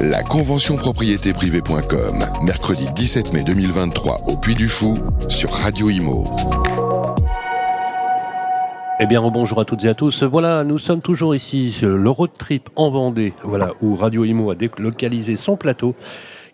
La 0.00 0.22
convention 0.22 0.76
propriété 0.76 1.32
privée.com, 1.32 2.24
mercredi 2.42 2.88
17 2.94 3.32
mai 3.32 3.44
2023 3.44 4.22
au 4.26 4.36
Puy 4.36 4.54
du 4.54 4.68
Fou 4.68 4.96
sur 5.28 5.50
Radio 5.52 5.90
Imo. 5.90 6.24
Eh 9.00 9.06
bien, 9.06 9.22
bonjour 9.30 9.60
à 9.60 9.64
toutes 9.64 9.84
et 9.84 9.88
à 9.88 9.94
tous. 9.94 10.22
Voilà, 10.22 10.64
nous 10.64 10.78
sommes 10.78 11.00
toujours 11.00 11.34
ici, 11.34 11.76
le 11.82 12.10
road 12.10 12.30
trip 12.38 12.68
en 12.76 12.90
Vendée, 12.90 13.32
voilà, 13.42 13.72
où 13.80 13.94
Radio 13.94 14.24
Imo 14.24 14.50
a 14.50 14.54
délocalisé 14.54 15.36
son 15.36 15.56
plateau. 15.56 15.94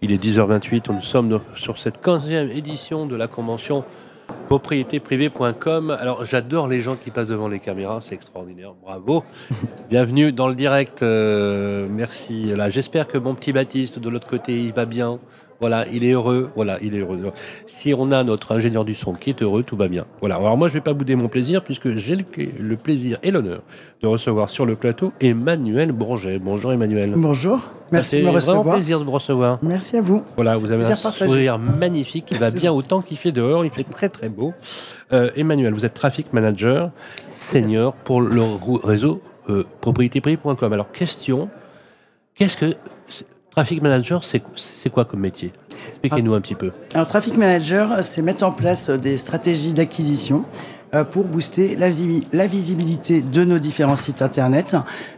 Il 0.01 0.13
est 0.13 0.23
10h28, 0.23 0.93
nous 0.93 1.03
sommes 1.03 1.41
sur 1.55 1.79
cette 1.79 2.03
15e 2.05 2.51
édition 2.57 3.07
de 3.07 3.17
la 3.17 3.27
convention 3.27 3.85
propriétéprivée.com. 4.49 5.91
Alors 6.01 6.25
j'adore 6.25 6.69
les 6.69 6.81
gens 6.81 6.97
qui 6.97 7.11
passent 7.11 7.29
devant 7.29 7.49
les 7.49 7.59
caméras, 7.59 7.99
c'est 8.01 8.15
extraordinaire, 8.15 8.73
bravo. 8.83 9.23
Bienvenue 9.91 10.33
dans 10.33 10.49
le 10.49 10.55
direct, 10.55 11.03
euh, 11.03 11.87
merci. 11.91 12.47
Là, 12.57 12.71
j'espère 12.71 13.09
que 13.09 13.19
mon 13.19 13.35
petit 13.35 13.53
Baptiste 13.53 13.99
de 13.99 14.09
l'autre 14.09 14.27
côté, 14.27 14.59
il 14.59 14.73
va 14.73 14.87
bien. 14.87 15.21
Voilà, 15.61 15.87
il 15.93 16.05
est 16.05 16.13
heureux. 16.13 16.51
Voilà, 16.55 16.79
il 16.83 16.95
est 16.95 17.01
heureux. 17.01 17.19
Si 17.67 17.93
on 17.93 18.13
a 18.13 18.23
notre 18.23 18.53
ingénieur 18.53 18.85
du 18.85 18.95
son 18.95 19.15
qui 19.15 19.31
est 19.31 19.43
heureux, 19.43 19.65
tout 19.65 19.77
va 19.77 19.89
bien. 19.89 20.07
Voilà. 20.21 20.37
Alors 20.37 20.57
moi, 20.57 20.69
je 20.69 20.75
vais 20.75 20.81
pas 20.81 20.93
bouder 20.93 21.17
mon 21.17 21.29
plaisir 21.29 21.65
puisque 21.65 21.97
j'ai 21.97 22.17
le, 22.17 22.77
plaisir 22.77 23.19
et 23.23 23.31
l'honneur 23.31 23.63
de 24.01 24.07
recevoir 24.07 24.51
sur 24.51 24.67
le 24.67 24.77
plateau 24.77 25.13
Emmanuel 25.21 25.91
Bourget. 25.91 26.39
Bonjour 26.39 26.73
Emmanuel. 26.73 27.15
Bonjour. 27.17 27.61
Merci 27.91 28.19
de 28.19 28.25
me 28.25 28.31
recevoir. 28.31 28.63
C'est 28.63 28.71
un 28.71 28.73
plaisir 28.75 29.01
de 29.01 29.05
vous 29.05 29.11
recevoir. 29.11 29.59
Merci 29.63 29.97
à 29.97 30.01
vous. 30.01 30.23
Voilà, 30.37 30.57
vous 30.57 30.71
avez 30.71 30.85
un 30.85 30.95
sourire 30.95 31.59
magnifique 31.59 32.27
qui 32.27 32.37
va 32.37 32.51
bien 32.51 32.73
autant 32.73 33.03
qu'il 33.03 33.17
fait 33.17 33.33
dehors. 33.33 33.65
Il 33.65 33.71
fait 33.71 33.85
très 33.85 34.09
très 34.09 34.29
beau. 34.29 34.38
Euh, 35.13 35.31
Emmanuel, 35.37 35.75
vous 35.75 35.85
êtes 35.85 35.95
traffic 35.95 36.33
manager 36.33 36.91
senior 37.35 37.95
pour 37.95 38.21
le 38.21 38.43
réseau 38.85 39.23
euh. 39.49 39.65
Alors 40.71 40.93
question, 40.93 41.49
qu'est-ce 42.35 42.57
que 42.57 42.77
Traffic 43.51 43.83
manager, 43.83 44.23
c'est 44.23 44.91
quoi 44.91 45.05
comme 45.05 45.19
métier? 45.19 45.51
Expliquez-nous 45.89 46.35
un 46.35 46.41
petit 46.41 46.55
peu. 46.55 46.71
Alors, 46.95 47.09
traffic 47.09 47.37
manager, 47.37 48.05
c'est 48.05 48.23
mettre 48.23 48.45
en 48.45 48.53
place 48.53 48.89
des 48.89 49.19
stratégies 49.19 49.75
d'acquisition 49.75 50.45
euh, 50.95 51.03
pour 51.03 51.25
booster 51.25 51.75
la, 51.75 51.89
visibilité 52.47 53.21
de 53.21 53.45
nos 53.45 53.59
différents 53.59 53.97
sites 53.97 54.23
internet 54.23 54.77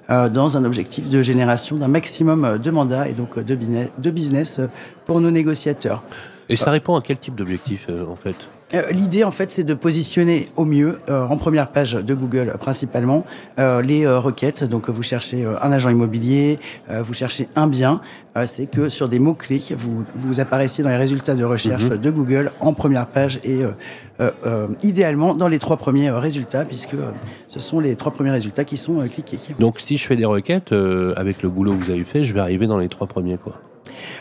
euh, 0.09 0.31
dans 0.31 0.57
un 0.57 0.65
objectif 0.65 1.11
de 1.11 1.21
génération 1.21 1.77
d'un 1.77 1.89
maximum 1.89 2.59
de 2.59 2.71
mandats 2.71 3.09
et 3.09 3.13
donc 3.13 3.39
de 3.39 4.11
business 4.11 4.61
pour 5.05 5.21
nos 5.21 5.31
négociateurs. 5.31 6.03
Et 6.51 6.57
ça 6.57 6.71
répond 6.71 6.97
à 6.97 7.01
quel 7.01 7.19
type 7.19 7.35
d'objectif 7.35 7.87
en 7.89 8.17
fait? 8.17 8.37
Euh, 8.75 8.91
l'idée, 8.91 9.25
en 9.25 9.31
fait, 9.31 9.51
c'est 9.51 9.65
de 9.65 9.75
positionner 9.75 10.49
au 10.57 10.65
mieux, 10.65 11.01
euh, 11.09 11.27
en 11.27 11.37
première 11.37 11.69
page 11.69 11.95
de 11.95 12.15
Google 12.15 12.55
principalement, 12.61 13.25
euh, 13.59 13.83
les 13.83 14.07
requêtes. 14.07 14.65
Donc, 14.65 14.89
vous 14.89 15.03
cherchez 15.03 15.45
un 15.45 15.73
agent 15.73 15.91
immobilier, 15.91 16.59
vous 16.89 17.15
cherchez 17.15 17.49
un 17.57 17.67
bien. 17.67 18.01
c'est 18.45 18.67
que 18.67 18.89
sur 18.89 19.09
des 19.09 19.19
mots-clés, 19.19 19.61
vous, 19.77 20.05
vous 20.15 20.41
apparaissiez 20.41 20.85
dans 20.85 20.91
les 20.91 20.97
résultats 20.97 21.35
de 21.35 21.45
recherche 21.45 21.85
mhm. 21.85 21.99
de 21.99 22.11
Google 22.11 22.53
en 22.61 22.73
première 22.73 23.07
page 23.07 23.41
et 23.45 23.61
idéalement 24.83 25.35
dans 25.35 25.49
les 25.49 25.59
trois 25.59 25.77
premiers 25.77 26.11
résultats, 26.11 26.65
puisque 26.65 26.97
ce 27.49 27.61
sont 27.61 27.81
les 27.81 27.97
trois 27.97 28.13
premiers 28.13 28.31
résultats 28.31 28.65
qui 28.65 28.77
sont 28.77 29.07
cliqués. 29.09 29.39
Donc, 29.59 29.81
si 29.81 29.97
je 29.97 30.07
fais 30.07 30.17
des 30.17 30.25
requêtes, 30.25 30.73
avec 31.17 31.43
le 31.43 31.49
boulot 31.49 31.73
que 31.73 31.85
vous 31.85 31.91
avez 31.91 32.05
fait, 32.05 32.25
je 32.25 32.33
vais 32.33 32.41
arriver 32.41 32.67
dans 32.67 32.79
les 32.79 32.89
trois 32.89 33.07
premiers, 33.07 33.37
quoi. 33.37 33.61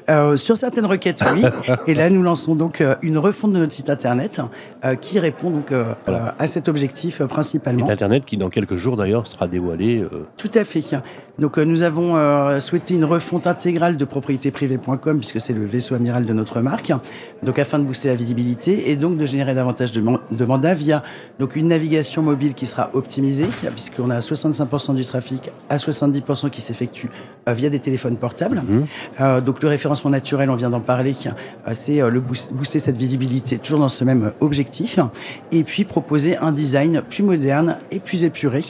Euh, 0.10 0.36
sur 0.36 0.58
certaines 0.58 0.86
requêtes, 0.86 1.24
oui. 1.34 1.44
Et 1.88 1.94
là, 1.94 2.10
nous 2.10 2.24
lançons 2.24 2.56
donc 2.56 2.82
euh, 2.82 2.96
une 3.02 3.18
refonte 3.18 3.54
de 3.54 3.60
notre 3.60 3.74
site 3.74 3.90
internet 3.90 4.42
euh, 4.84 4.96
qui 4.96 5.20
répond 5.20 5.50
donc 5.50 5.72
à 6.08 6.48
cet 6.48 6.68
objectif 6.68 7.22
principalement. 7.24 7.86
Site 7.86 7.92
internet 7.92 8.26
qui, 8.26 8.38
dans 8.38 8.50
quelques 8.50 8.76
jours 8.76 8.98
d'ailleurs, 8.98 9.28
sera 9.28 9.48
dévoilé. 9.48 10.04
Tout 10.38 10.52
à 10.54 10.64
fait. 10.64 10.80
Donc, 11.38 11.58
nous 11.58 11.84
avons 11.84 12.60
souhaité 12.60 12.94
une 12.94 13.06
refonte 13.06 13.48
intégrale 13.48 13.98
de 13.98 14.06
propriétéprivée.com 14.06 15.18
puisque 15.20 15.42
c'est 15.42 15.54
le 15.54 15.66
vaisseau 15.66 15.96
amiral 15.96 16.26
de 16.26 16.34
notre 16.34 16.62
marque. 16.62 16.94
Donc, 17.44 17.60
afin 17.60 17.80
de 17.80 17.84
booster 17.84 18.08
la 18.08 18.16
visibilité 18.16 18.92
et 18.92 18.96
donc 18.96 19.18
de 19.18 19.26
générer 19.26 19.54
davantage 19.54 19.92
de, 19.92 20.02
de 20.32 20.46
mandats 20.46 20.74
via 20.74 21.04
donc 21.40 21.56
une 21.56 21.68
navigation 21.68 22.22
mobile 22.22 22.54
qui 22.54 22.66
sera 22.66 22.90
optimisée 22.94 23.48
puisqu'on 23.72 24.10
a 24.10 24.20
65% 24.20 24.96
du 24.96 25.06
trafic 25.06 25.52
à 25.70 25.78
70% 25.78 26.50
qui 26.50 26.62
s'effectue 26.62 27.10
via 27.48 27.70
des 27.70 27.80
téléphones 27.80 28.18
portables. 28.18 28.62
Mmh. 28.62 29.42
donc, 29.42 29.59
le 29.62 29.70
référencement 29.70 30.10
naturel, 30.10 30.50
on 30.50 30.56
vient 30.56 30.70
d'en 30.70 30.80
parler, 30.80 31.14
euh, 31.26 31.72
c'est 31.74 32.02
euh, 32.02 32.10
le 32.10 32.20
booster 32.20 32.80
cette 32.80 32.98
visibilité, 32.98 33.58
toujours 33.58 33.80
dans 33.80 33.90
ce 33.90 34.04
même 34.04 34.32
objectif, 34.40 35.00
et 35.52 35.64
puis 35.64 35.86
proposer 35.86 36.38
un 36.38 36.52
design 36.52 37.02
plus 37.08 37.24
moderne 37.24 37.78
et 37.92 38.00
plus 38.00 38.24
épuré. 38.24 38.64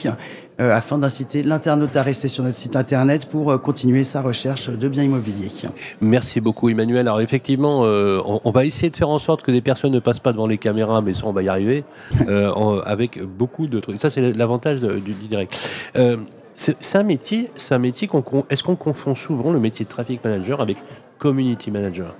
Euh, 0.60 0.76
afin 0.76 0.98
d'inciter 0.98 1.42
l'internaute 1.42 1.96
à 1.96 2.02
rester 2.02 2.28
sur 2.28 2.44
notre 2.44 2.58
site 2.58 2.76
internet 2.76 3.26
pour 3.30 3.62
continuer 3.62 4.04
sa 4.04 4.20
recherche 4.20 4.68
de 4.68 4.88
biens 4.88 5.04
immobiliers. 5.04 5.48
Merci 6.02 6.42
beaucoup 6.42 6.68
Emmanuel. 6.68 7.08
Alors 7.08 7.22
effectivement, 7.22 7.80
on, 7.80 8.50
va 8.50 8.66
essayer 8.66 8.90
de 8.90 8.96
faire 8.96 9.08
en 9.08 9.18
sorte 9.18 9.40
que 9.40 9.50
des 9.50 9.62
personnes 9.62 9.92
ne 9.92 10.00
passent 10.00 10.18
pas 10.18 10.32
devant 10.32 10.46
les 10.46 10.58
caméras, 10.58 11.00
mais 11.00 11.14
ça 11.14 11.22
on 11.24 11.32
va 11.32 11.42
y 11.42 11.48
arriver, 11.48 11.84
avec 12.84 13.22
beaucoup 13.24 13.68
de 13.68 13.80
trucs. 13.80 14.02
Ça 14.02 14.10
c'est 14.10 14.34
l'avantage 14.34 14.80
du, 14.80 15.14
direct. 15.14 15.56
C'est 16.56 16.96
un 16.96 17.02
métier, 17.02 17.50
métier 17.78 18.06
qu'on 18.06 18.22
est-ce 18.50 18.62
qu'on 18.62 18.76
confond 18.76 19.14
souvent 19.14 19.50
le 19.50 19.58
métier 19.58 19.84
de 19.84 19.90
traffic 19.90 20.22
manager 20.22 20.60
avec 20.60 20.76
community 21.18 21.70
manager? 21.70 22.14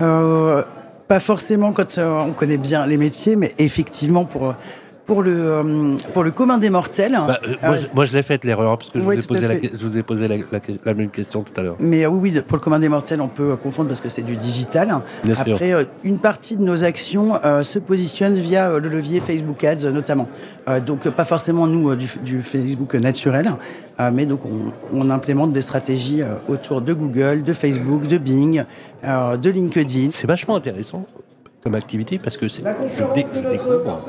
Euh, 0.00 0.62
Pas 1.06 1.20
forcément 1.20 1.72
quand 1.72 1.96
euh, 1.96 2.20
on 2.20 2.32
connaît 2.32 2.58
bien 2.58 2.86
les 2.86 2.96
métiers, 2.96 3.34
mais 3.36 3.54
effectivement 3.58 4.24
pour 4.24 4.54
pour 5.08 5.22
le, 5.22 5.32
euh, 5.34 5.96
pour 6.12 6.22
le 6.22 6.30
commun 6.30 6.58
des 6.58 6.68
mortels. 6.68 7.18
Bah, 7.26 7.40
euh, 7.42 7.54
moi, 7.62 7.76
je, 7.76 7.86
moi, 7.94 8.04
je 8.04 8.12
l'ai 8.12 8.22
fait 8.22 8.44
l'erreur 8.44 8.76
parce 8.76 8.90
que 8.90 9.00
je, 9.00 9.04
vous 9.04 9.12
ai 9.12 9.22
posé 9.22 9.48
la, 9.48 9.54
je 9.54 9.86
vous 9.86 9.98
ai 9.98 10.02
posé 10.02 10.28
la, 10.84 10.94
même 10.94 11.08
question 11.08 11.42
tout 11.42 11.58
à 11.58 11.62
l'heure. 11.62 11.76
Mais 11.80 12.04
euh, 12.04 12.10
oui, 12.10 12.30
oui, 12.30 12.40
pour 12.46 12.58
le 12.58 12.62
commun 12.62 12.78
des 12.78 12.90
mortels, 12.90 13.22
on 13.22 13.28
peut 13.28 13.56
confondre 13.56 13.88
parce 13.88 14.02
que 14.02 14.10
c'est 14.10 14.22
du 14.22 14.36
digital. 14.36 15.00
Bien 15.24 15.34
Après, 15.38 15.72
une 16.04 16.18
partie 16.18 16.58
de 16.58 16.62
nos 16.62 16.84
actions 16.84 17.40
se 17.62 17.78
positionne 17.78 18.34
via 18.34 18.78
le 18.78 18.88
levier 18.88 19.20
Facebook 19.20 19.64
Ads 19.64 19.90
notamment. 19.90 20.28
donc 20.84 21.08
pas 21.08 21.24
forcément 21.24 21.66
nous 21.66 21.96
du, 21.96 22.06
du 22.22 22.42
Facebook 22.42 22.94
naturel, 22.94 23.54
mais 24.12 24.26
donc 24.26 24.40
on, 24.44 24.72
on, 24.92 25.10
implémente 25.10 25.54
des 25.54 25.62
stratégies 25.62 26.20
autour 26.48 26.82
de 26.82 26.92
Google, 26.92 27.42
de 27.44 27.54
Facebook, 27.54 28.06
de 28.06 28.18
Bing, 28.18 28.64
de 29.02 29.50
LinkedIn. 29.50 30.10
C'est 30.10 30.26
vachement 30.26 30.56
intéressant 30.56 31.06
comme 31.62 31.74
activité 31.74 32.18
parce 32.18 32.36
que 32.36 32.48
c'est 32.48 32.62
je, 32.62 33.48
découvre. 33.50 34.04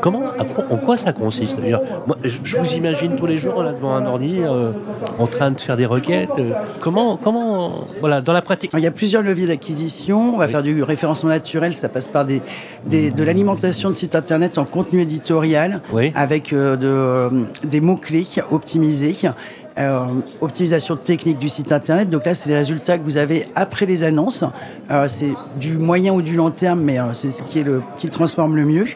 Comment, 0.00 0.22
en 0.70 0.76
quoi 0.76 0.96
ça 0.96 1.12
consiste 1.12 1.58
moi, 2.06 2.16
je, 2.24 2.56
vous 2.56 2.74
imagine 2.74 3.16
tous 3.16 3.26
les 3.26 3.38
jours 3.38 3.62
là 3.62 3.72
devant 3.72 3.94
un 3.94 4.04
ordi 4.04 4.38
euh, 4.40 4.72
en 5.18 5.26
train 5.26 5.50
de 5.50 5.60
faire 5.60 5.76
des 5.76 5.86
requêtes. 5.86 6.30
Euh, 6.38 6.52
comment, 6.80 7.16
comment, 7.16 7.86
voilà, 8.00 8.20
dans 8.20 8.32
la 8.32 8.42
pratique. 8.42 8.72
Il 8.74 8.80
y 8.80 8.86
a 8.86 8.90
plusieurs 8.90 9.22
leviers 9.22 9.46
d'acquisition. 9.46 10.34
On 10.34 10.38
va 10.38 10.48
faire 10.48 10.62
du 10.62 10.82
référencement 10.82 11.30
naturel. 11.30 11.74
Ça 11.74 11.88
passe 11.88 12.06
par 12.06 12.24
des, 12.24 12.42
des 12.86 13.10
de 13.10 13.22
l'alimentation 13.22 13.88
de 13.88 13.94
sites 13.94 14.14
internet 14.14 14.58
en 14.58 14.64
contenu 14.64 15.02
éditorial 15.02 15.80
avec 16.14 16.52
euh, 16.52 16.76
de, 16.76 17.46
des 17.66 17.80
mots 17.80 17.96
clés 17.96 18.26
optimisés 18.50 19.14
euh, 19.78 20.06
optimisation 20.40 20.96
technique 20.96 21.38
du 21.38 21.48
site 21.48 21.70
internet. 21.70 22.10
Donc 22.10 22.26
là, 22.26 22.34
c'est 22.34 22.48
les 22.48 22.56
résultats 22.56 22.98
que 22.98 23.04
vous 23.04 23.16
avez 23.16 23.46
après 23.54 23.86
les 23.86 24.02
annonces. 24.02 24.42
Euh, 24.90 25.06
c'est 25.06 25.30
du 25.60 25.78
moyen 25.78 26.12
ou 26.12 26.22
du 26.22 26.34
long 26.34 26.50
terme, 26.50 26.80
mais 26.80 26.98
euh, 26.98 27.12
c'est 27.12 27.30
ce 27.30 27.42
qui 27.44 27.62
le 27.62 27.82
transforme 28.10 28.56
le 28.56 28.64
mieux. 28.64 28.86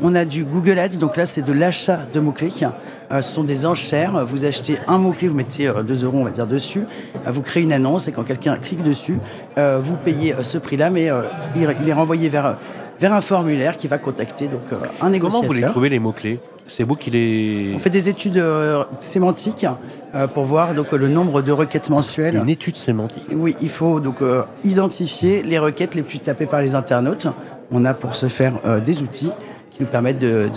On 0.00 0.14
a 0.14 0.24
du 0.24 0.44
Google 0.44 0.78
Ads. 0.78 0.98
Donc 0.98 1.16
là, 1.16 1.26
c'est 1.26 1.42
de 1.42 1.52
l'achat 1.52 2.00
de 2.12 2.18
mots 2.18 2.32
clés. 2.32 2.50
ce 2.50 3.20
sont 3.20 3.44
des 3.44 3.66
enchères. 3.66 4.24
Vous 4.24 4.44
achetez 4.44 4.78
un 4.88 4.98
mot-clé, 4.98 5.28
vous 5.28 5.36
mettez 5.36 5.70
2 5.86 6.04
euros, 6.04 6.18
on 6.18 6.24
va 6.24 6.30
dire, 6.30 6.46
dessus. 6.46 6.86
vous 7.26 7.42
créez 7.42 7.62
une 7.62 7.72
annonce 7.72 8.08
et 8.08 8.12
quand 8.12 8.24
quelqu'un 8.24 8.56
clique 8.56 8.82
dessus, 8.82 9.18
vous 9.56 9.96
payez 10.04 10.34
ce 10.42 10.58
prix-là, 10.58 10.90
mais 10.90 11.10
il, 11.54 11.88
est 11.88 11.92
renvoyé 11.92 12.28
vers, 12.28 12.56
vers 13.00 13.12
un 13.12 13.20
formulaire 13.20 13.76
qui 13.76 13.88
va 13.88 13.98
contacter 13.98 14.48
donc, 14.48 14.62
un 15.00 15.10
négociateur. 15.10 15.40
Comment 15.40 15.46
vous 15.46 15.52
les 15.52 15.62
trouvez 15.62 15.88
les 15.88 15.98
mots-clés? 15.98 16.38
C'est 16.68 16.84
vous 16.84 16.94
qui 16.94 17.10
les... 17.10 17.72
On 17.74 17.78
fait 17.78 17.90
des 17.90 18.08
études 18.08 18.38
euh, 18.38 18.84
sémantiques 19.00 19.66
euh, 20.14 20.26
pour 20.26 20.44
voir 20.44 20.74
donc 20.74 20.92
le 20.92 21.08
nombre 21.08 21.42
de 21.42 21.52
requêtes 21.52 21.90
mensuelles. 21.90 22.36
Une 22.36 22.48
étude 22.48 22.76
sémantique. 22.76 23.26
Oui, 23.32 23.56
il 23.60 23.68
faut 23.68 24.00
donc 24.00 24.22
euh, 24.22 24.44
identifier 24.64 25.42
les 25.42 25.58
requêtes 25.58 25.94
les 25.94 26.02
plus 26.02 26.20
tapées 26.20 26.46
par 26.46 26.60
les 26.60 26.74
internautes. 26.74 27.26
On 27.72 27.84
a 27.84 27.94
pour 27.94 28.14
ce 28.16 28.28
faire 28.28 28.54
des 28.84 29.02
outils 29.02 29.30
qui 29.70 29.82
nous 29.82 29.88
permettent 29.88 30.18
de, 30.18 30.48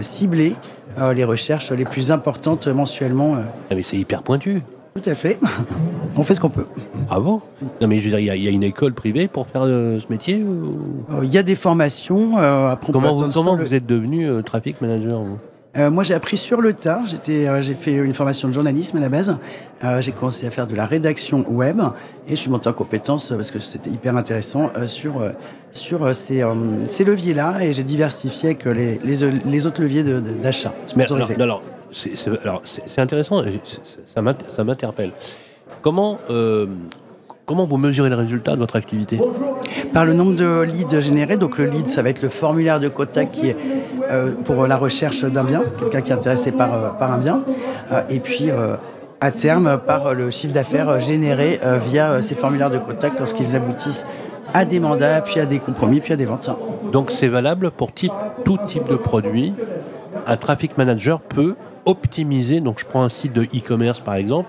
cibler 0.00 0.54
les 1.14 1.24
recherches 1.24 1.70
les 1.70 1.84
plus 1.84 2.10
importantes 2.10 2.66
mensuellement. 2.66 3.36
Ah 3.70 3.74
mais 3.74 3.82
c'est 3.82 3.98
hyper 3.98 4.22
pointu. 4.22 4.62
Tout 4.94 5.08
à 5.08 5.14
fait. 5.14 5.38
On 6.16 6.22
fait 6.22 6.34
ce 6.34 6.40
qu'on 6.40 6.50
peut. 6.50 6.66
Bravo. 7.06 7.42
Non 7.80 7.88
mais 7.88 7.98
je 7.98 8.04
veux 8.04 8.10
dire, 8.16 8.34
il 8.34 8.42
y, 8.42 8.48
a 8.48 8.50
une 8.50 8.62
école 8.62 8.92
privée 8.92 9.28
pour 9.28 9.46
faire 9.46 9.62
ce 9.62 10.04
métier 10.10 10.44
Il 11.22 11.32
y 11.32 11.38
a 11.38 11.42
des 11.42 11.54
formations. 11.54 12.32
comment 12.92 13.16
vous, 13.16 13.30
comment 13.30 13.56
vous 13.56 13.72
êtes 13.72 13.86
devenu 13.86 14.28
traffic 14.44 14.80
manager 14.80 15.22
vous? 15.22 15.38
Euh, 15.76 15.90
moi, 15.90 16.04
j'ai 16.04 16.14
appris 16.14 16.36
sur 16.36 16.60
le 16.60 16.74
tas. 16.74 17.00
J'étais, 17.06 17.48
euh, 17.48 17.62
j'ai 17.62 17.74
fait 17.74 17.92
une 17.92 18.12
formation 18.12 18.46
de 18.46 18.52
journalisme 18.52 18.98
à 18.98 19.00
la 19.00 19.08
base. 19.08 19.38
Euh, 19.84 20.02
j'ai 20.02 20.12
commencé 20.12 20.46
à 20.46 20.50
faire 20.50 20.66
de 20.66 20.74
la 20.74 20.84
rédaction 20.84 21.44
web 21.48 21.80
et 22.28 22.32
je 22.32 22.36
suis 22.36 22.50
monté 22.50 22.68
en 22.68 22.74
compétence 22.74 23.32
parce 23.34 23.50
que 23.50 23.58
c'était 23.58 23.90
hyper 23.90 24.16
intéressant 24.16 24.70
sur 24.86 25.22
sur 25.72 26.14
ces, 26.14 26.44
ces 26.84 27.04
leviers-là 27.04 27.64
et 27.64 27.72
j'ai 27.72 27.82
diversifié 27.82 28.50
avec 28.50 28.66
les, 28.66 29.00
les, 29.02 29.30
les 29.46 29.66
autres 29.66 29.80
leviers 29.80 30.04
d'achat. 30.04 30.72
Mais 30.94 31.10
alors, 31.10 31.30
alors 31.40 31.62
c'est 31.92 33.00
intéressant, 33.00 33.42
ça 34.06 34.64
m'interpelle. 34.64 35.12
Comment, 35.80 36.18
euh, 36.30 36.66
comment 37.46 37.66
vous 37.66 37.76
mesurez 37.76 38.08
le 38.08 38.16
résultat 38.16 38.52
de 38.52 38.58
votre 38.58 38.76
activité? 38.76 39.18
Par 39.92 40.04
le 40.04 40.14
nombre 40.14 40.34
de 40.34 40.62
leads 40.62 41.00
générés. 41.00 41.36
Donc 41.36 41.58
le 41.58 41.66
lead, 41.66 41.88
ça 41.88 42.02
va 42.02 42.10
être 42.10 42.22
le 42.22 42.28
formulaire 42.28 42.80
de 42.80 42.88
contact 42.88 43.32
qui 43.32 43.48
est 43.48 43.56
euh, 44.10 44.32
pour 44.44 44.66
la 44.66 44.76
recherche 44.76 45.24
d'un 45.24 45.44
bien, 45.44 45.62
quelqu'un 45.78 46.00
qui 46.00 46.10
est 46.10 46.14
intéressé 46.14 46.52
par, 46.52 46.98
par 46.98 47.12
un 47.12 47.18
bien. 47.18 47.42
et 48.08 48.20
puis 48.20 48.50
à 49.20 49.30
terme 49.30 49.78
par 49.86 50.14
le 50.14 50.30
chiffre 50.30 50.52
d'affaires 50.52 51.00
généré 51.00 51.60
via 51.88 52.22
ces 52.22 52.34
formulaires 52.34 52.70
de 52.70 52.78
contact 52.78 53.18
lorsqu'ils 53.18 53.56
aboutissent 53.56 54.04
à 54.54 54.64
des 54.64 54.80
mandats, 54.80 55.20
puis 55.20 55.40
à 55.40 55.46
des 55.46 55.58
compromis, 55.58 56.00
puis 56.00 56.12
à 56.12 56.16
des 56.16 56.24
ventes. 56.24 56.50
Donc 56.92 57.10
c'est 57.10 57.28
valable 57.28 57.70
pour 57.70 57.92
type, 57.92 58.12
tout 58.44 58.58
type 58.66 58.88
de 58.88 58.96
produit. 58.96 59.54
Un 60.26 60.36
traffic 60.36 60.76
manager 60.76 61.20
peut 61.20 61.54
optimiser, 61.84 62.60
donc 62.60 62.78
je 62.78 62.84
prends 62.84 63.02
un 63.02 63.08
site 63.08 63.32
de 63.32 63.42
e-commerce 63.42 64.00
par 64.00 64.14
exemple, 64.14 64.48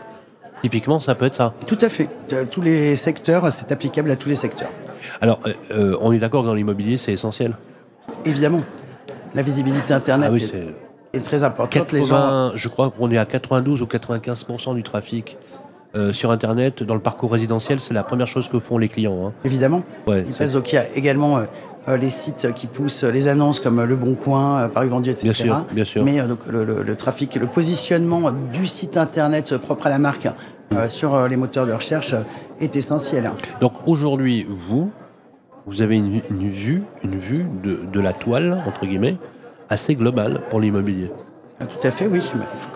typiquement 0.61 0.99
ça 0.99 1.15
peut 1.15 1.25
être 1.25 1.35
ça. 1.35 1.53
Tout 1.67 1.77
à 1.81 1.89
fait. 1.89 2.09
Euh, 2.31 2.45
tous 2.49 2.61
les 2.61 2.95
secteurs, 2.95 3.51
c'est 3.51 3.71
applicable 3.71 4.11
à 4.11 4.15
tous 4.15 4.29
les 4.29 4.35
secteurs. 4.35 4.69
Alors, 5.21 5.39
euh, 5.45 5.53
euh, 5.71 5.97
on 6.01 6.11
est 6.11 6.19
d'accord 6.19 6.43
que 6.43 6.47
dans 6.47 6.53
l'immobilier, 6.53 6.97
c'est 6.97 7.13
essentiel 7.13 7.57
Évidemment. 8.25 8.61
La 9.35 9.41
visibilité 9.41 9.93
Internet 9.93 10.31
ah 10.33 11.17
est, 11.17 11.21
très 11.21 11.43
importante. 11.43 11.91
les 11.91 12.03
gens... 12.03 12.51
Je 12.55 12.67
crois 12.69 12.91
qu'on 12.91 13.09
est 13.11 13.17
à 13.17 13.25
92 13.25 13.81
ou 13.81 13.85
95% 13.85 14.75
du 14.75 14.83
trafic 14.83 15.37
sur 16.11 16.31
Internet, 16.31 16.81
dans 16.81 16.95
le 16.95 16.99
parcours 16.99 17.31
résidentiel, 17.31 17.79
c'est 17.79 17.93
la 17.93 18.03
première 18.03 18.25
chose 18.25 18.47
que 18.47 18.59
font 18.59 18.79
les 18.79 18.89
clients. 18.89 19.27
Hein. 19.27 19.33
Évidemment. 19.45 19.83
Ouais, 20.07 20.25
il, 20.39 20.51
donc, 20.51 20.71
il 20.71 20.75
y 20.75 20.77
a 20.79 20.85
également 20.95 21.37
euh, 21.37 21.43
les 21.87 22.09
sites 22.09 22.53
qui 22.53 22.67
poussent 22.67 23.03
les 23.03 23.27
annonces 23.27 23.59
comme 23.59 23.83
Le 23.83 23.95
Bon 23.95 24.15
Coin, 24.15 24.61
euh, 24.61 24.67
Paris 24.69 24.87
Vendu, 24.87 25.09
etc. 25.09 25.23
Bien 25.23 25.33
sûr, 25.33 25.65
bien 25.71 25.85
sûr. 25.85 26.03
Mais 26.03 26.19
euh, 26.19 26.27
donc, 26.27 26.39
le, 26.47 26.95
trafic, 26.95 27.35
le 27.35 27.47
positionnement 27.47 28.31
du 28.31 28.67
site 28.67 28.97
internet 28.97 29.57
propre 29.57 29.87
à 29.87 29.89
la 29.89 29.99
marque 29.99 30.27
sur 30.87 31.27
les 31.27 31.35
moteurs 31.35 31.67
de 31.67 31.71
recherche 31.71 32.15
est 32.59 32.75
essentiel. 32.75 33.29
Donc 33.61 33.73
aujourd'hui, 33.87 34.47
vous, 34.49 34.89
vous 35.67 35.81
avez 35.83 35.97
une, 35.97 36.19
vue, 36.31 36.81
une 37.03 37.19
vue 37.19 37.45
de, 37.63 37.99
la 37.99 38.11
toile, 38.11 38.63
entre 38.65 38.87
guillemets, 38.87 39.17
assez 39.69 39.93
globale 39.93 40.41
pour 40.49 40.59
l'immobilier. 40.59 41.11
Ah, 41.59 41.65
tout 41.65 41.85
à 41.85 41.91
fait, 41.91 42.07
oui. 42.07 42.21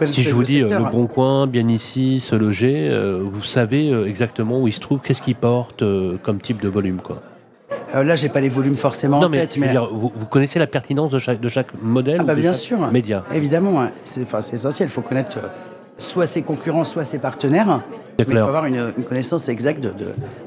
si 0.05 0.21
je 0.21 0.35
vous 0.35 0.43
dis 0.43 0.59
Le 0.59 0.91
Bon 0.91 1.07
Coin, 1.07 1.47
bien 1.47 1.67
ici, 1.69 2.19
se 2.19 2.35
loger, 2.35 2.95
vous 3.23 3.43
savez 3.43 3.91
exactement 4.03 4.59
où 4.59 4.67
il 4.67 4.73
se 4.73 4.81
trouve, 4.81 4.99
qu'est-ce 4.99 5.23
qu'il 5.23 5.35
porte 5.35 5.83
comme 6.21 6.39
type 6.39 6.61
de 6.61 6.69
volume, 6.69 6.99
quoi. 7.01 7.21
Euh, 7.95 8.03
là, 8.03 8.15
j'ai 8.15 8.29
pas 8.29 8.41
les 8.41 8.49
volumes 8.49 8.75
forcément 8.75 9.19
en 9.19 9.29
tête, 9.29 9.57
mais 9.57 9.73
vous, 9.91 10.09
connaissez 10.29 10.59
la 10.59 10.67
pertinence 10.67 11.09
de 11.09 11.19
chaque, 11.19 11.39
de 11.39 11.49
chaque 11.49 11.67
modèle 11.81 12.17
ah 12.21 12.23
bah 12.23 12.35
bien 12.35 12.53
sûr. 12.53 12.79
Média. 12.91 13.23
Évidemment, 13.33 13.81
hein. 13.81 13.91
c'est 14.03 14.21
essentiel. 14.53 14.89
Il 14.89 14.91
faut 14.91 15.01
connaître 15.01 15.37
euh, 15.37 15.47
soit 15.97 16.25
ses 16.25 16.41
concurrents, 16.41 16.83
soit 16.83 17.03
ses 17.03 17.19
partenaires. 17.19 17.81
Il 18.19 18.25
faut 18.25 18.37
avoir 18.37 18.65
une, 18.65 18.91
connaissance 19.07 19.47
exacte 19.49 19.81
de, 19.81 19.91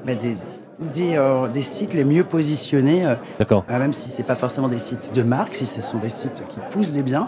bah, 0.06 0.12
des, 0.14 0.36
euh, 1.16 1.48
des, 1.48 1.62
sites 1.62 1.94
les 1.94 2.04
mieux 2.04 2.24
positionnés. 2.24 3.04
D'accord. 3.38 3.64
même 3.68 3.92
si 3.92 4.10
c'est 4.10 4.22
pas 4.22 4.34
forcément 4.36 4.68
des 4.68 4.78
sites 4.78 5.12
de 5.14 5.22
marque, 5.22 5.54
si 5.54 5.66
ce 5.66 5.80
sont 5.80 5.98
des 5.98 6.08
sites 6.08 6.42
qui 6.48 6.58
poussent 6.70 6.92
des 6.92 7.02
biens. 7.02 7.26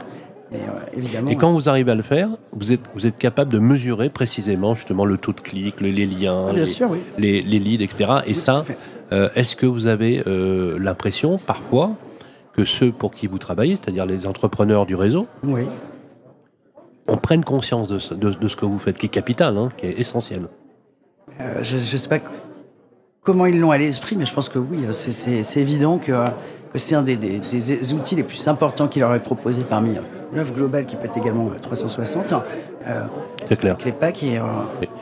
Évidemment, 0.92 1.30
et 1.30 1.36
quand 1.36 1.52
vous 1.52 1.68
arrivez 1.68 1.92
à 1.92 1.94
le 1.94 2.02
faire, 2.02 2.28
vous 2.52 2.72
êtes, 2.72 2.80
vous 2.94 3.06
êtes 3.06 3.18
capable 3.18 3.52
de 3.52 3.58
mesurer 3.58 4.10
précisément 4.10 4.74
justement 4.74 5.04
le 5.04 5.18
taux 5.18 5.32
de 5.32 5.40
clic, 5.40 5.80
les, 5.80 5.92
liens, 6.06 6.48
ah, 6.50 6.52
les, 7.18 7.42
les, 7.42 7.58
leads, 7.58 7.82
etc. 7.82 8.10
Et 8.26 8.34
ça, 8.34 8.62
euh, 9.12 9.28
est-ce 9.34 9.56
que 9.56 9.66
vous 9.66 9.86
avez 9.86 10.22
euh, 10.26 10.78
l'impression 10.78 11.38
parfois 11.38 11.92
que 12.54 12.64
ceux 12.64 12.92
pour 12.92 13.12
qui 13.12 13.26
vous 13.26 13.38
travaillez, 13.38 13.76
c'est-à-dire 13.76 14.06
les 14.06 14.26
entrepreneurs 14.26 14.86
du 14.86 14.94
réseau, 14.94 15.26
oui. 15.42 15.62
on 17.08 17.16
prenne 17.16 17.44
conscience 17.44 17.88
de 17.88 17.98
ce, 17.98 18.56
que 18.56 18.66
vous 18.66 18.78
faites, 18.78 18.98
qui 18.98 19.06
est 19.06 19.10
capital, 19.10 19.56
hein, 19.56 19.70
qui 19.76 19.86
est 19.86 19.98
essentiel? 19.98 20.48
Euh, 21.40 21.62
Je 21.62 21.76
ne 21.76 21.80
sais 21.80 22.08
pas 22.08 22.18
comment 23.22 23.46
ils 23.46 23.58
l'ont 23.58 23.70
à 23.70 23.78
l'esprit, 23.78 24.16
mais 24.16 24.26
je 24.26 24.34
pense 24.34 24.48
que 24.48 24.58
oui, 24.58 24.86
c'est 24.92 25.60
évident 25.60 25.98
que, 25.98 26.12
c'est 26.74 26.94
un 26.94 27.02
des, 27.02 27.94
outils 27.94 28.16
les 28.16 28.22
plus 28.22 28.46
importants 28.48 28.88
qu'il 28.88 29.02
leur 29.02 29.14
est 29.14 29.20
proposé 29.20 29.62
parmi 29.68 29.94
l'œuvre 30.34 30.54
globale 30.54 30.86
qui 30.86 30.96
peut 30.96 31.04
être 31.04 31.18
également 31.18 31.50
360. 31.60 32.34
C'est 33.48 33.56
clair. 33.56 33.76
les 33.84 33.92
packs 33.92 34.22
et, 34.22 34.40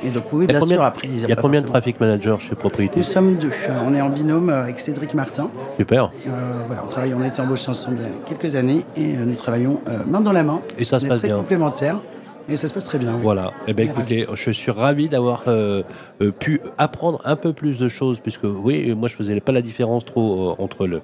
et 0.02 0.10
donc 0.10 0.24
oui, 0.32 0.46
bien 0.46 0.60
sûr, 0.60 0.82
après... 0.82 1.08
Il 1.08 1.28
y 1.28 1.32
a 1.32 1.36
combien 1.36 1.60
de 1.60 1.66
traffic 1.66 2.00
managers 2.00 2.36
chez 2.40 2.54
Propriété 2.54 2.96
Nous 2.96 3.02
sommes 3.02 3.36
deux. 3.36 3.50
On 3.86 3.94
est 3.94 4.00
en 4.00 4.08
binôme 4.08 4.50
avec 4.50 4.80
Cédric 4.80 5.14
Martin. 5.14 5.50
Super. 5.76 6.10
Euh, 6.26 6.52
voilà, 6.66 6.82
on 6.84 6.88
travaille, 6.88 7.14
on 7.14 7.20
a 7.20 7.26
été 7.26 7.40
embauchés 7.40 7.70
ensemble 7.70 7.98
il 8.00 8.02
y 8.02 8.06
a 8.06 8.10
quelques 8.26 8.56
années 8.56 8.84
et 8.96 9.14
euh, 9.14 9.24
nous 9.24 9.34
travaillons 9.34 9.80
euh, 9.88 9.98
main 10.06 10.20
dans 10.20 10.32
la 10.32 10.42
main. 10.42 10.60
Et 10.78 10.84
ça 10.84 10.98
se 10.98 11.06
passe 11.06 11.20
très 11.20 11.28
bien. 11.28 11.36
complémentaires. 11.36 11.96
Et 12.50 12.56
ça 12.56 12.68
se 12.68 12.74
passe 12.74 12.84
très 12.84 12.98
bien. 12.98 13.16
Voilà. 13.16 13.52
Eh 13.66 13.74
ben, 13.74 13.88
écoutez, 13.88 14.26
je 14.34 14.50
suis 14.50 14.70
ravi 14.70 15.08
d'avoir 15.08 15.44
pu 16.38 16.60
apprendre 16.78 17.20
un 17.24 17.36
peu 17.36 17.52
plus 17.52 17.78
de 17.78 17.88
choses, 17.88 18.18
puisque 18.20 18.44
oui, 18.44 18.94
moi 18.94 19.08
je 19.08 19.14
faisais 19.14 19.38
pas 19.40 19.52
la 19.52 19.62
différence 19.62 20.04
trop 20.04 20.56
entre 20.58 20.86
le, 20.86 21.02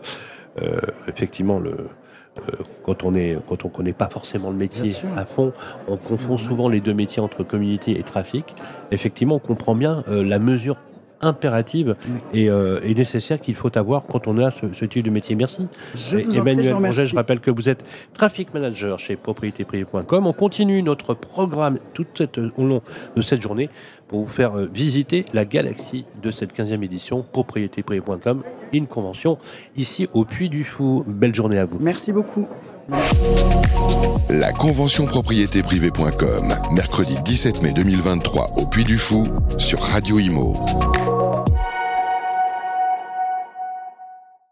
effectivement 1.08 1.58
le, 1.58 1.86
euh, 2.38 2.62
quand 2.84 3.04
on 3.04 3.14
est 3.14 3.38
quand 3.48 3.64
on 3.64 3.68
connaît 3.68 3.92
pas 3.92 4.08
forcément 4.08 4.50
le 4.50 4.56
métier 4.56 4.92
à 5.16 5.24
fond, 5.24 5.52
on 5.88 5.96
confond 5.96 6.38
souvent 6.38 6.68
les 6.68 6.80
deux 6.80 6.94
métiers 6.94 7.22
entre 7.22 7.42
community 7.42 7.92
et 7.92 8.02
trafic. 8.02 8.54
Effectivement, 8.90 9.36
on 9.36 9.40
comprend 9.40 9.74
bien 9.74 10.04
euh, 10.08 10.22
la 10.22 10.38
mesure 10.38 10.76
impérative 11.20 11.96
et, 12.32 12.48
euh, 12.50 12.80
nécessaire 12.94 13.40
qu'il 13.40 13.54
faut 13.54 13.76
avoir 13.76 14.04
quand 14.06 14.26
on 14.26 14.38
a 14.38 14.50
ce, 14.52 14.84
type 14.84 15.04
de 15.04 15.10
métier. 15.10 15.34
Merci. 15.36 15.66
Emmanuel 16.34 16.76
je, 16.92 17.04
je 17.06 17.14
rappelle 17.14 17.40
que 17.40 17.50
vous 17.50 17.68
êtes 17.68 17.84
traffic 18.14 18.52
manager 18.54 18.98
chez 18.98 19.16
propriétéprivée.com. 19.16 20.26
On 20.26 20.32
continue 20.32 20.82
notre 20.82 21.14
programme 21.14 21.78
tout 21.94 22.06
au 22.56 22.64
long 22.64 22.82
de 23.14 23.22
cette 23.22 23.42
journée 23.42 23.68
pour 24.08 24.20
vous 24.20 24.30
faire 24.30 24.56
euh, 24.56 24.68
visiter 24.72 25.24
la 25.32 25.44
galaxie 25.44 26.04
de 26.22 26.30
cette 26.30 26.56
15e 26.56 26.82
édition 26.82 27.24
propriétéprivée.com, 27.32 28.42
une 28.72 28.86
convention 28.86 29.38
ici 29.76 30.08
au 30.12 30.24
Puy 30.24 30.48
du 30.48 30.64
Fou. 30.64 31.04
Belle 31.06 31.34
journée 31.34 31.58
à 31.58 31.64
vous. 31.64 31.78
Merci 31.80 32.12
beaucoup. 32.12 32.48
La 34.30 34.52
convention 34.52 35.06
propriétéprivée.com, 35.06 36.54
mercredi 36.72 37.16
17 37.24 37.62
mai 37.62 37.72
2023 37.72 38.52
au 38.56 38.66
Puy 38.66 38.84
du 38.84 38.98
Fou 38.98 39.24
sur 39.58 39.80
Radio 39.80 40.18
Imo. 40.18 40.54